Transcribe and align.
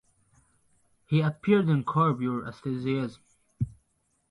He 1.05 1.21
appeared 1.21 1.69
in 1.69 1.83
"Curb 1.83 2.21
Your 2.23 2.47
Enthusiasm". 2.47 3.21